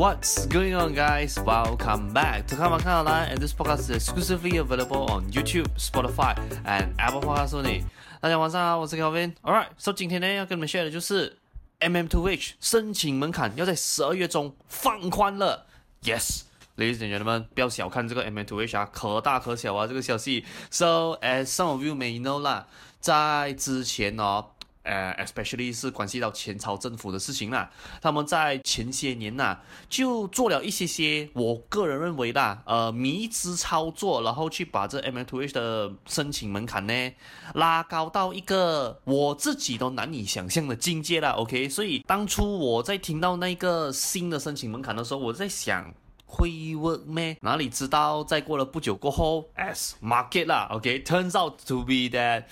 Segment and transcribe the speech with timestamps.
[0.00, 1.38] What's going on, guys?
[1.44, 5.68] Welcome back to Come On Come Online, and this podcast is exclusively available on YouTube,
[5.76, 6.34] Spotify,
[6.64, 7.84] and Apple Podcasts.
[8.18, 9.34] 大家晚上好，我是 Kevin。
[9.42, 11.36] Alright, so 今天呢要跟你们 share 的就是
[11.80, 15.66] MM2H 申请门槛要在十二月中放宽了。
[16.02, 16.44] Yes,
[16.78, 20.46] ladies and gentlemen，不要小看这个 MM2H 啊，可大可小啊，这个消息。
[20.70, 22.68] So as some of you may know 啦，
[23.00, 24.46] 在之前哦。
[24.82, 27.70] 呃、，especially 是关系到前朝政府的事情啦，
[28.00, 29.58] 他们在前些年呐，
[29.88, 37.12] 就做了一些些，我个人认为啦，呃，迷之操作，然后去把这 MM2H 的申请门槛呢
[37.54, 41.32] 拉高到一个我自己都难以想象的境界了。
[41.32, 45.92] OK，所以当初我在听到那个新的申请门槛的时候，我在想
[46.24, 47.36] 会 work 咩？
[47.42, 52.44] 哪里知道，再过了不久过后，as market 啦，OK，turns out to be that。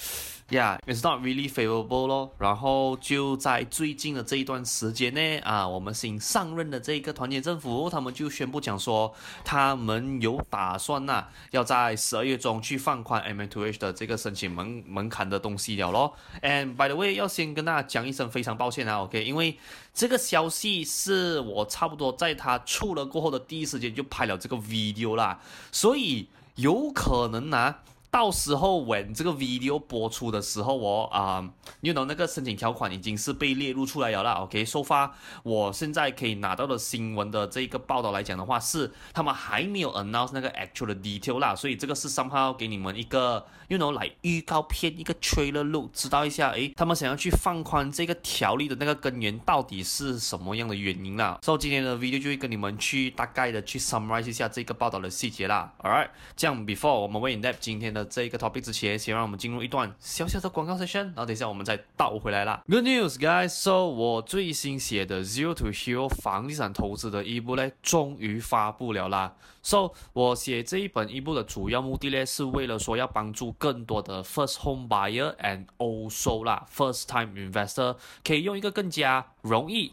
[0.51, 2.31] Yeah, it's not really favorable 咯。
[2.39, 16.15] 然后就在最近的这一段时间呢，啊，我们新上任的这个团结政府，他们就宣布讲说，他们有打算呐、啊，要在十二月中去放宽 MM2H 的这个申请门门槛的东西了咯。
[16.41, 19.59] And by the way，要先跟大家讲一声非常抱歉啊，OK，因为
[19.93, 25.41] 这个消息是我差不多在他出了过后的第一时间就拍了这个 video 啦，
[25.71, 27.81] 所以有可能啊。
[28.11, 31.47] 到时候，when 这个 video 播出的时候，我啊
[31.83, 34.33] ，you know 那个申请条款已经是被列入出来了啦。
[34.33, 35.11] OK，so far，
[35.43, 51.39] 我现在可以拿到的新闻的这个报道来讲的话，是他们还没有 announce 那个 actual 的 detail 啦，所以这个是 somehow 给你们一个，you know 来预告片一个 trailer look，知道一下，诶，他们想要去放宽这个条例的那个根源到底是什么样的原因啦。
[51.43, 55.71] 所以今天的 video 就会跟你们去大概的去 summarize 一下这个报道的细节啦。
[55.83, 57.98] All right，这样 before 我们 in depth 今天的。
[58.05, 62.63] 这一个 topic 之前，先让我们进入一段小小的广告 session，然后等一下我们再倒回来啦。
[62.69, 63.49] Good news, guys!
[63.49, 69.35] So 我最新写的 Zero to Hero 房地产投资的 ebook 呢，终于发布了啦。
[69.63, 79.93] So 我写这一本 ebook 的主要目的呢，是为了说要帮助更多的 first home buyer and also 啦 first time investor 可以用一个更加容易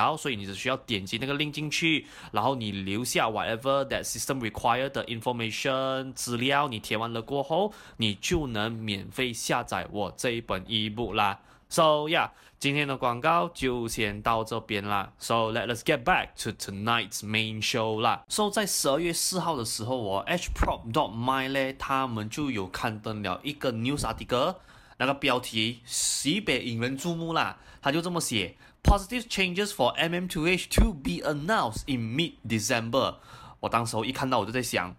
[0.00, 11.40] 然后所以你只需要点击那个 link 进去，然后你留下 whatever that system required 的 information 资料，你填完了过后，你就能免费下载我这一本 ebook 啦。
[11.68, 15.12] So yeah，今天的广告就先到这边啦。
[15.18, 18.24] So let us get back to tonight's main show 啦。
[18.30, 24.56] So 在十二月四号的时候，我 hprop.my 呢，他们就有刊登了一个 news article，
[24.96, 28.55] 那个标题特别引人注目啦，他就这么写。
[28.83, 33.15] Positive changes for MM2H to be announced in mid-December。
[33.59, 34.95] 我当时候一看到我就在想，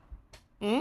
[0.60, 0.80] 嗯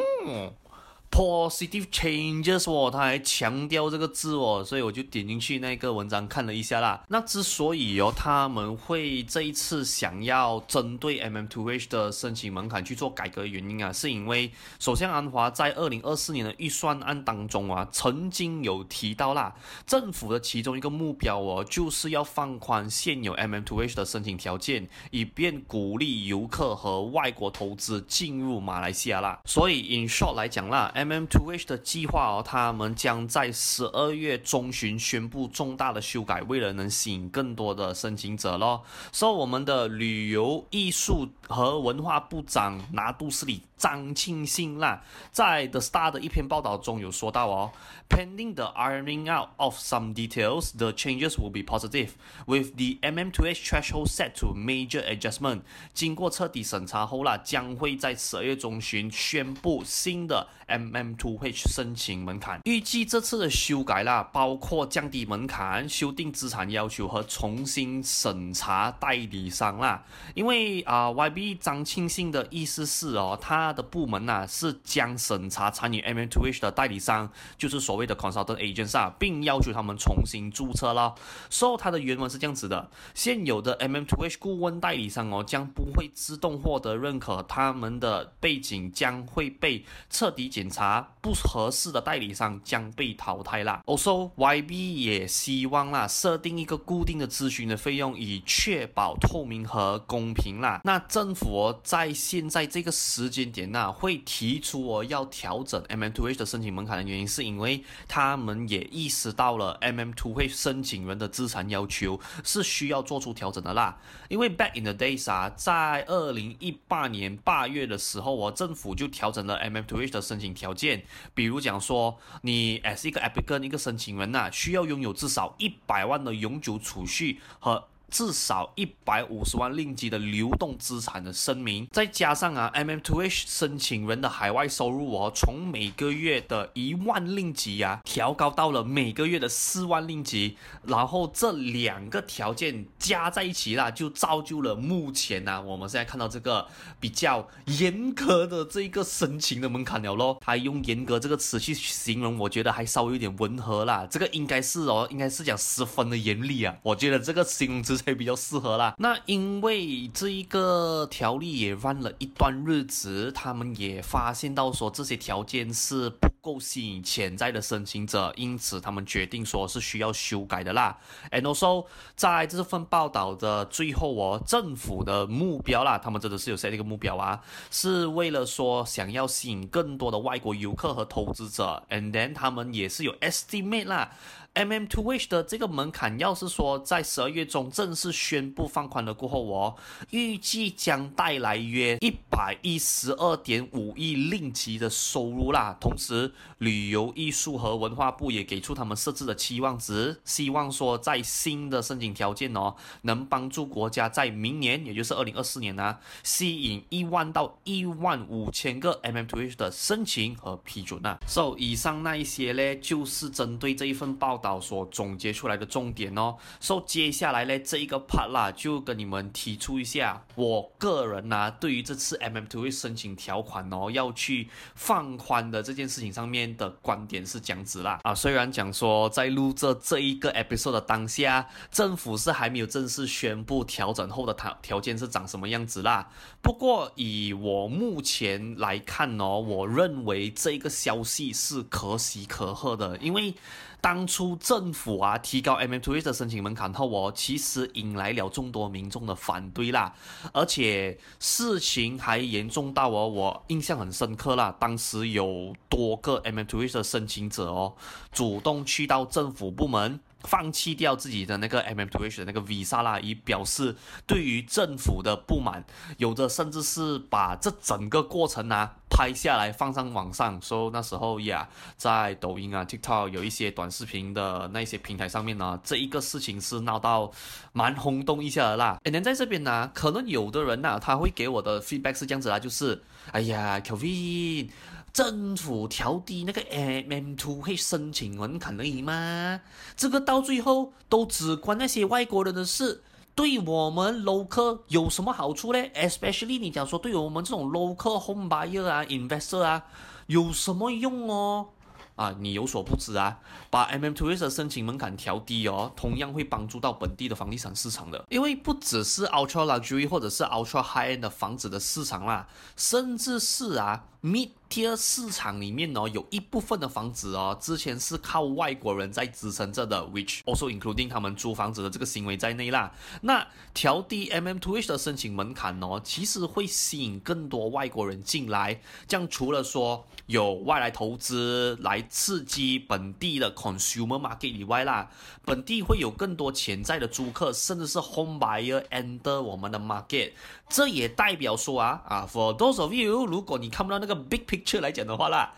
[1.10, 7.02] Positive changes 哦，他还强调这个字哦，所以我就点进去那个文章看了一下啦。
[7.08, 19.52] 那之所以哦，他们会这一次想要针对 MM2H 的申请门槛去做改革的原因啊，是因为首相安华在二零二四年的预算案当中啊，曾经有提到啦，
[19.84, 29.40] 政府的其中一个目标哦，就是要放宽现有 MM2H 的申请条件，以便鼓励游客和外国投资进入马来西亚啦。
[29.44, 30.92] 所以 in short 来讲啦。
[31.00, 38.82] MM Two H 的计划哦，他们将在十二月中旬宣布重大的修改，为了能吸引更多的申请者咯。
[39.10, 47.72] 所以我们的旅游、艺术和文化部长拿杜斯里张庆信啦，在 The Star 的一篇报道中有说到哦
[48.10, 52.10] ，Pending the ironing out of some details, the changes will be positive,
[52.44, 55.62] with the MM2H threshold set to major adjustment。
[55.94, 62.60] 经过彻底审查后啦，将会在十二月中旬宣布新的 MM2H 申请门槛。
[62.64, 70.04] 预计这次的修改啦，包括降低门槛、修订资产要求和重新审查代理商啦。
[70.34, 73.69] 因为啊、，YB 张庆信的意思是哦，他。
[73.70, 81.14] 他的部门呐、是将审查参与 M M Two H 的代理商，就是所谓的 consultant agents 啊，并要求他们重新注册了。
[81.48, 93.80] 所以他的原文是这样子的：现有的 M M Two H 顾问代理商哦，将不会自动获得认可，他们的背景将会被彻底检查，不合适的代理商将被淘汰啦。
[93.86, 100.80] Also YB 也希望啦，设定一个固定的咨询的费用，以确保透明和公平啦。
[100.82, 103.59] 那政府哦，在现在这个时间点。
[103.66, 113.98] 那会提出我要调整 MM2H 的申请门槛的原因，是因为他们也意识到了 MM2H 申请人的资产要求是需要做出调整的啦。
[114.28, 121.04] 因为 back in the days 啊，在二零一八年八月的时候，我政府就调整了 MM2H 的申请条件，
[121.34, 127.89] 比如讲说，你 as 一个 applicant 一个申请人呐、需要拥有至少一百万的永久储蓄和。
[128.10, 146.66] 至少一百五十万令吉的流动资产的声明，再加上啊，MM2H 申请人的海外收入哦，从每个月的一万令吉啊，调高到了每个月的四万令吉，然后这两个条件加在一起啦，就造就了目前呢、啊，我们现在看到这个
[146.98, 150.38] 比较严格的这一个申请的门槛了咯。
[150.40, 154.04] 他用严格这个词去形容，我觉得还稍微有点温和啦。
[154.10, 156.74] 这个应该是哦，应该是讲十分的严厉啊。
[156.82, 157.99] 我觉得这个形容词。
[158.00, 158.94] 才比较适合啦。
[158.98, 170.98] 那因为这一个条例也 run 了一段日子，他们也发现到说这些条件是不够吸引潜在的申请者，因此他们决定说是需要修改的啦。
[171.30, 171.86] And also
[172.16, 181.82] 在这份报道的最后哦，政府的目标啦，他们真的是有 set 一个目标啊，是为了说想要吸引更多的外国游客和投资者。
[181.90, 184.12] And then 他们也是有 estimate 啦。
[184.52, 189.76] MM two wish 的这个门槛，要是说在十二月中正式宣布放宽了过后，哦，
[190.10, 195.76] 预计将带来约一百一十二点五亿令吉的收入啦。
[195.80, 211.18] 同时，旅游艺术和文化部也给出他们设置的期望值，希望说在新的申请条件哦，能帮助国家在明年，也就是二零二四年呢，吸引一万到一万五千个 MM two wish 的申请和批准呐。
[211.28, 214.39] So，以上那一些呢，就是针对这一份报。
[214.40, 228.00] 导所总结出来的重点哦，所以接下来呢，这一个 part 啦，就跟你们提出一下，我个人呢、啊，对于这次 MM2H 申请条款哦，要去放宽的这件事情上面的观点是这样子啦。
[228.02, 236.08] 啊，虽然讲说在录制这一个 episode 的当下，政府是还没有正式宣布调整后的条条件是长什么样子啦。
[236.42, 243.34] 不过以我目前来看哦，我认为这个消息是可喜可贺的，因为。
[243.80, 249.94] 当初政府啊提高 MM2H 的申请门槛后哦，其实引来了众多民众的反对啦，
[250.32, 257.74] 而且事情还严重到哦，我印象很深刻啦，当时有多个 MM2H 的申请者哦，
[258.12, 260.00] 主动去到政府部门。
[260.24, 263.74] 放弃掉自己的那个 MM2H 的那个 visa 啦，以表示
[264.06, 265.64] 对于政府的不满，
[265.96, 277.10] 有的甚至是把这整个过程啊拍下来放上网上，说、那时候呀在抖音啊、TikTok 有一些短视频的那些平台上面呢，这一个事情是闹到
[277.54, 278.78] 蛮轰动一下的啦。
[278.84, 284.50] 哎，在这边呢，可能有的人呢、他会给我的 feedback 是这样子啦，就是，哎呀，Kevin，。
[284.92, 289.40] 政府调低那个 MM2H 申请门槛而已吗？
[289.76, 292.82] 这个到最后都只关那些外国人的事，
[293.20, 299.62] 对我们 local 有什么好处呢？Especially 你讲说对于我们这种 local home buyer 啊、investor 啊。
[300.06, 301.48] 有什么用哦？
[301.96, 303.18] 啊，你有所不知啊，
[303.50, 308.02] 把 MM tourist 申请门槛调低哦，同样会帮助到本地的房地产市场的。
[308.08, 314.30] 因为不只是 Ultra Luxury 或者是 Ultra High End 的房子的市场啦，甚至是啊 Mid。
[314.50, 322.72] 第二市场里面呢，有一部分的房子哦，之前是靠外国人在支撑着的，which also including 他们租房子的这个行为在内啦。
[323.02, 328.60] 那调低 MM2H 的申请门槛哦，其实会吸引更多外国人进来。
[328.88, 334.90] 这样除了说有外来投资来刺激本地的 consumer market 以外啦，
[335.24, 340.10] 本地会有更多潜在的租客，甚至是 home buyer enter 我们的 market。
[340.48, 344.39] 这也代表说啊啊，for those of you，如果你看不到那个 big picture。
[344.60, 345.30] 来讲的话啦，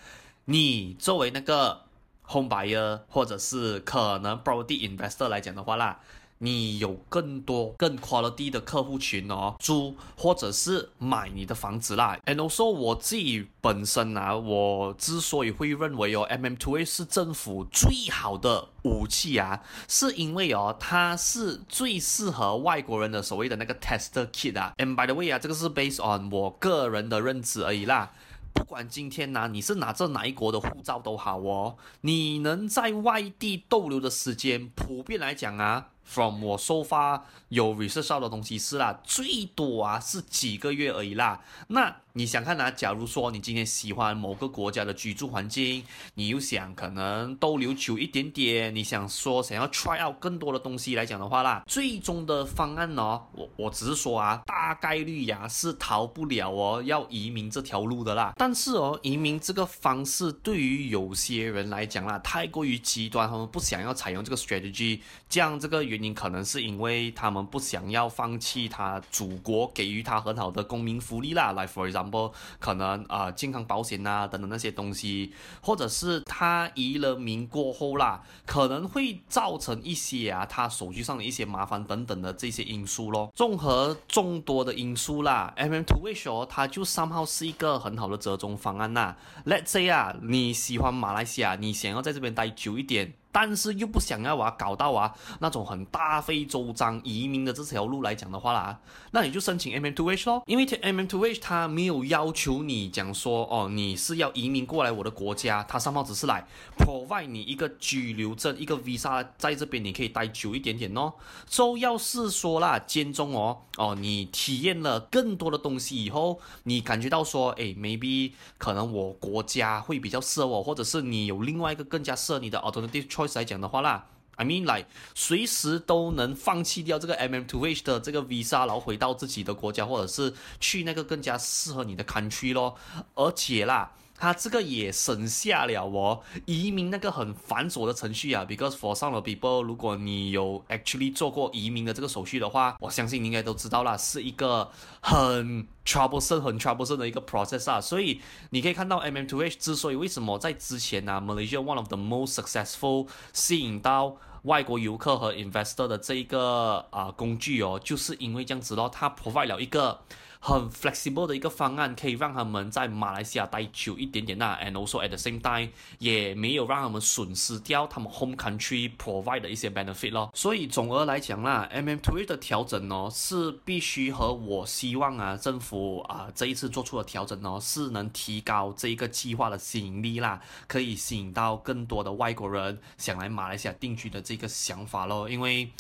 [0.47, 1.83] 你作为那个
[2.27, 5.99] home buyer 或者是可能 property investor 来讲的话啦，
[6.39, 12.19] 你有更多更 quality 的客户群哦，租或者是买你的房子啦。
[12.27, 24.73] And also 我自己本身啊，我之所以会认为哦，mm two a 是政府最好的武器啊，是因为哦，它是最适合外国人的所谓的那个 tester kit 啊。
[24.79, 28.11] And by the way 啊，这个是 based on 我个人的认知而已啦。
[28.55, 35.89] 不管今天呢，你是拿着哪一国的护照都好哦，你能在外地逗留的时间，普遍来讲啊。
[36.05, 41.41] From 我 so far 有 research 到的东西是啦，最多啊是几个月而已啦。
[41.69, 42.71] 那你想看啊？
[42.71, 45.83] 假如说你今天喜欢某个国家的居住环境，
[46.15, 58.35] 你又想可能逗留久一点点，你想说想要 try out 更多的东西来讲的话啦，最终的方案呢，我我只是说啊，大概率呀是逃不了哦，要移民这条路的啦。
[58.37, 66.13] 但是哦，移民这个方式对于有些人来讲啦，太过于极端，他们不想要采用这个 strategy，这样这个原因。
[66.15, 83.33] 可能是因为他们不想要放弃他祖国给予他很好的公民福利啦，like for example，可能啊、健康保险啊等等那些东西，或者是他移了民过后啦，可能会造成一些啊他手续上的一些麻烦等等的这些因素咯。
[83.35, 89.17] 综合众多的因素啦，MM2H 它就 somehow 是一个很好的折中方案呐。
[89.47, 93.15] Let's say 啊，你喜欢马来西亚，你想要在这边待久一点。
[93.33, 98.79] 但是又不想要啊，搞到啊那种很大费周章移民的这条路来讲的话啦，
[99.13, 106.47] 那你就申请 M M Two H 咯，因为 M M Two H 它没有要求你讲说哦，你是要移民过来我的国家，它上方只是来
[106.79, 111.15] provide 你一个居留证，一个 visa 在这边你可以待久一点点哦。
[111.49, 123.22] So 要是说啦，间中哦哦，你体验了更多的东西以后，你感觉到说，诶，maybe 可能我国家会比较适合我，或者是你有另外一个更加适合你的 alternative choice。
[123.35, 132.77] 来讲的话啦，I mean like 随时都能放弃掉这个 MM to H 的这个 visa，然后回到自己的国家，或者是去那个更加适合你的 country 咯，
[133.15, 133.93] 而且啦。
[134.23, 138.47] 他这个也省下了哦，移民那个很繁琐的程序啊。
[138.49, 147.81] Because for some people，如果你有 actually 做过移民的这个手续的话，我相信你应该都知道啦，是一个很 troublesome、很 troublesome 的一个 process 啊。
[147.81, 159.99] 所以你可以看到 MM2H 之所以为什么在之前呢、啊、Malaysia one of the most successful 吸引到外国游客和 investor 的这一个啊工具哦，就是因为这样子咯，它 provide 了一个。
[160.45, 165.71] 很 flexible 的一个方案，可以让他们在马来西亚待久一点点呐，and also at the same time
[166.01, 170.33] 也没有让他们损失掉他们 home country provide 的一些 benefit 咯。
[170.35, 185.71] 所以总而来讲啦，MM two 的调整呢，是必须和我希望啊，政府啊这一次做出的调整呢，是能提高这一个计划的吸引力啦，可以吸引到更多的外国人想来马来西亚定居的这个想法咯，因为。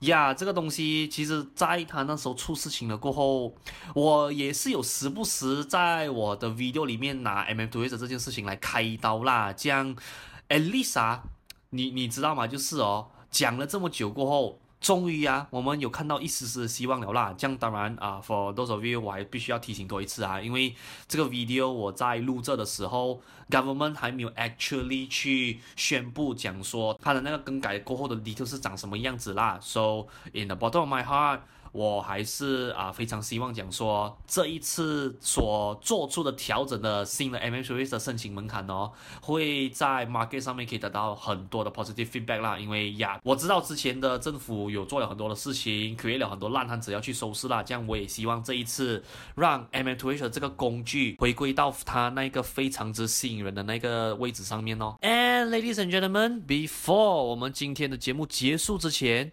[0.00, 3.54] 呀这个东西其实，在他那时候出事情了过后，
[3.94, 9.52] 我也是有时不时在我的 video 里面拿 MM2H 这件事情来开刀啦。
[9.52, 9.96] 这样
[10.48, 11.22] 艾丽莎，
[11.70, 12.46] 你你知道吗？
[12.46, 14.60] 就是哦，讲了这么久过后。
[14.80, 17.34] 终于啊，我们有看到一丝丝的希望了啦。
[17.36, 20.74] 这样当然啊，for those of you，我还必须要提醒多一次啊，因为
[21.06, 23.20] 这个 video 我在录制的时候
[23.50, 29.58] ，government 还没有 actually 去宣布讲说它的那个更改过后的 detail 是长什么样子啦。
[29.60, 31.40] So in the bottom of my heart。
[31.72, 42.58] 我还是啊非常希望讲说，这一次所做出的调整的新的 MM2H 的申请门槛哦，会在 market 上面可以得到很多的 positive feedback 啦。
[42.58, 47.62] 因为呀，我知道之前的政府有做了很多的事情，create 了很多烂摊子要去收拾啦。
[47.62, 49.02] 这样我也希望这一次
[49.34, 54.96] 让 MM2H 的这个工具回归到它那个非常之吸引人的那个位置上面哦。
[55.00, 59.32] And ladies and gentlemen, before 我们今天的节目结束之前。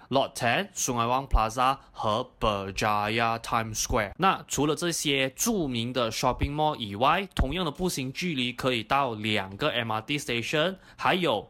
[0.11, 4.11] Lotte、Sungai Wang Plaza 和 Berjaya Times Square。
[4.17, 11.49] 那除了这些著名的 shopping mall 以外，同样的步行距离可以到两个 MRT station，还有。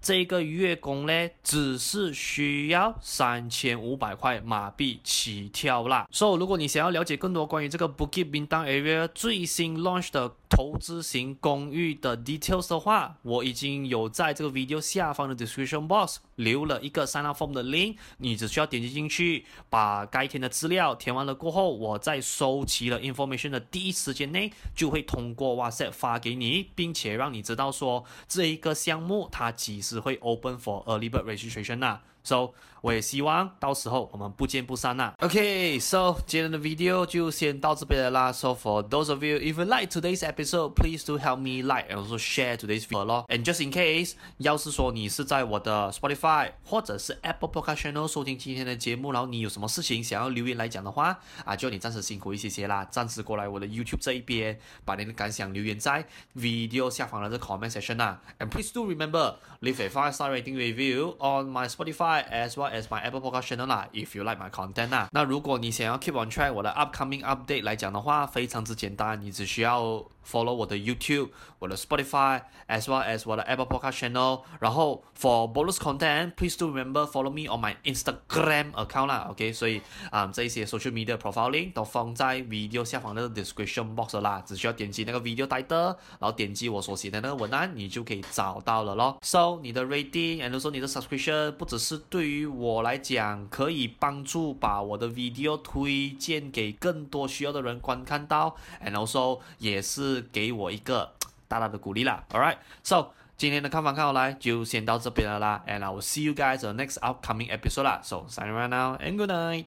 [0.00, 6.08] 这个月供呢，只是需要三千五百块马币起跳啦。
[6.10, 17.36] So，如果你想要了解更多关于这个 Bukit Bintang area 最新 launch 的投资型公寓的 details 的话，我已经有在这个 video 下方的 description box 留了一个 sign up
[17.36, 35.12] form 的 link，你只需要点击进去，把该填的资料填完了过后，我在收集了 information 的第一时间内，就会通过 WhatsApp 发给你，并且让你知道说这一个项目它几只会 open for early bird registration lah so 我也希望到时候我们不见不散呐。
[35.18, 38.32] OK，So，今天的 video 就先到这边了啦。
[38.32, 41.98] So for those of you if you like today's episode, please do help me like and
[41.98, 43.24] also share today's video 咯。
[43.28, 57.96] And just in case，要是说你是在我的 Spotify 或者是 Apple Podcast channel 收听今天的节目，然后你有什么事情想要留言来讲的话，啊，就你暂时辛苦一些些啦，暂时过来我的 YouTube 这一边，把你的感想留言在 video 下方的这 comment section
[57.96, 58.20] 啦。
[58.38, 62.24] And please do remember leave a five star rating review on my Spotify。
[62.28, 66.52] as well as my Apple Podcast channel 啦，if you like my content 啦，那如果你想要 keep on track
[66.52, 74.42] 我的 upcoming update 来讲的话，非常之简单，你只需要 follow 我的 YouTube、我的 Spotify，as well as 我的 Apple Podcast channel。
[74.60, 79.52] 然后 for bonus content，please do remember follow me on my Instagram account 啦，OK？
[79.52, 89.18] 所以啊、这一些 social media profiling 都放在 video 下方的 description box 啦，只需要点击那个 video title，然后点击我所写的那个文案，你就可以找到了咯。
[89.22, 101.12] So 你的 rating and also 你的 subscription 不只是对于我来讲，可以帮助把我的 video 推荐给更多需要的人观看到，and also 也是给我一个
[101.46, 102.24] 大大的鼓励啦。
[102.30, 108.00] All right，so 今天的看房看好来就先到这边了啦，and I will see you guys on next upcoming episode 啦。
[108.02, 109.56] So sign right now and good night.